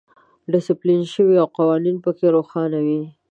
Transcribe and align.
ډیسپلین 0.51 1.01
شوی 1.13 1.35
او 1.41 1.47
قوانین 1.57 1.97
پکې 2.03 2.27
روښانه 2.35 2.79
وي. 2.85 3.01